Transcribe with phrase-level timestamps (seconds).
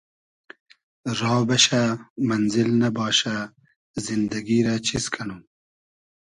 [1.19, 1.81] را بئشۂ
[2.27, 3.35] مئنزیل نئباشۂ
[4.03, 5.41] زیندئگی رۂ چیز کئنوم